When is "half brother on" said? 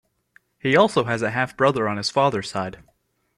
1.29-1.97